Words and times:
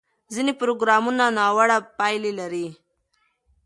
ځینې 0.33 0.51
پروګرامونه 0.61 1.23
ناوړه 1.37 1.77
پایلې 1.97 2.31
لري. 2.39 2.67